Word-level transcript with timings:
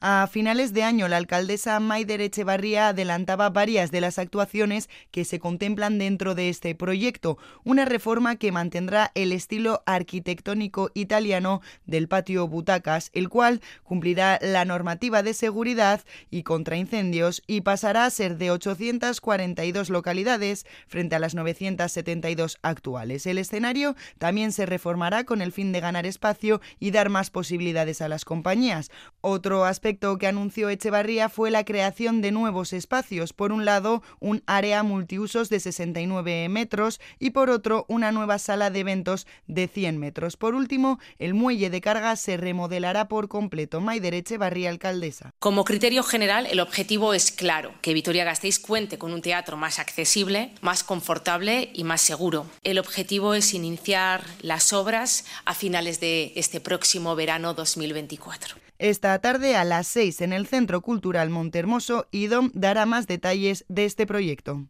A 0.00 0.28
finales 0.30 0.72
de 0.72 0.84
año, 0.84 1.08
la 1.08 1.16
alcaldesa 1.16 1.80
Maider 1.80 2.20
Echevarría 2.20 2.88
adelantaba 2.88 3.50
varias 3.50 3.90
de 3.90 4.00
las 4.00 4.20
actuaciones 4.20 4.88
que 5.10 5.24
se 5.24 5.40
contemplan 5.40 5.98
dentro 5.98 6.36
de 6.36 6.50
este 6.50 6.76
proyecto, 6.76 7.36
una 7.64 7.84
reforma 7.84 8.36
que 8.36 8.52
mantendrá 8.52 9.10
el 9.16 9.32
estilo 9.32 9.82
arquitectónico 9.86 10.92
italiano 10.94 11.62
del 11.84 12.06
patio 12.06 12.46
Butacas, 12.46 13.10
el 13.12 13.28
cual 13.28 13.60
cumplirá 13.82 14.38
la 14.40 14.64
normativa 14.64 15.24
de 15.24 15.34
seguridad 15.34 16.02
y 16.30 16.44
contra 16.44 16.76
incendios 16.76 17.42
y 17.48 17.62
pasará 17.62 18.04
a 18.04 18.10
ser 18.10 18.38
de 18.38 18.52
842 18.52 19.90
localidades 19.90 20.64
frente 20.86 21.16
a 21.16 21.18
las 21.18 21.34
972 21.34 22.58
actuales. 22.62 23.26
El 23.26 23.38
escenario 23.38 23.96
también 24.18 24.52
se 24.52 24.64
reformará 24.64 25.24
con 25.24 25.42
el 25.42 25.50
fin 25.50 25.72
de 25.72 25.80
ganar 25.80 26.06
espacio 26.06 26.60
y 26.78 26.92
dar 26.92 27.08
más 27.08 27.30
posibilidades 27.30 28.00
a 28.00 28.08
las 28.08 28.24
compañías. 28.24 28.92
Otro 29.20 29.64
aspecto 29.64 30.16
que 30.16 30.28
anunció 30.28 30.68
Echevarría 30.68 31.28
fue 31.28 31.50
la 31.50 31.64
creación 31.64 32.20
de 32.20 32.30
nuevos 32.30 32.72
espacios. 32.72 33.32
Por 33.32 33.50
un 33.50 33.64
lado, 33.64 34.02
un 34.20 34.44
área 34.46 34.84
multiusos 34.84 35.48
de 35.48 35.58
69 35.58 36.48
metros 36.48 37.00
y 37.18 37.30
por 37.30 37.50
otro, 37.50 37.84
una 37.88 38.12
nueva 38.12 38.38
sala 38.38 38.70
de 38.70 38.80
eventos 38.80 39.26
de 39.48 39.66
100 39.66 39.98
metros. 39.98 40.36
Por 40.36 40.54
último, 40.54 41.00
el 41.18 41.34
muelle 41.34 41.68
de 41.68 41.80
carga 41.80 42.14
se 42.14 42.36
remodelará 42.36 43.08
por 43.08 43.26
completo. 43.26 43.80
Maider 43.80 44.14
Echevarría, 44.14 44.70
alcaldesa. 44.70 45.34
Como 45.40 45.64
criterio 45.64 46.04
general, 46.04 46.46
el 46.46 46.60
objetivo 46.60 47.12
es 47.12 47.32
claro, 47.32 47.74
que 47.82 47.94
Vitoria-Gasteiz 47.94 48.60
cuente 48.60 48.98
con 48.98 49.12
un 49.12 49.22
teatro 49.22 49.56
más 49.56 49.80
accesible, 49.80 50.52
más 50.60 50.84
confortable 50.84 51.70
y 51.74 51.82
más 51.82 52.00
seguro. 52.00 52.46
El 52.62 52.78
objetivo 52.78 53.34
es 53.34 53.52
iniciar 53.52 54.24
las 54.42 54.72
obras 54.72 55.24
a 55.44 55.54
finales 55.54 55.98
de 55.98 56.32
este 56.36 56.60
próximo 56.60 57.16
verano 57.16 57.54
2024. 57.54 58.67
Esta 58.78 59.18
tarde 59.18 59.56
a 59.56 59.64
las 59.64 59.88
6 59.88 60.20
en 60.20 60.32
el 60.32 60.46
Centro 60.46 60.82
Cultural 60.82 61.30
Montermoso, 61.30 62.06
IDOM 62.12 62.52
dará 62.54 62.86
más 62.86 63.08
detalles 63.08 63.64
de 63.68 63.84
este 63.84 64.06
proyecto. 64.06 64.66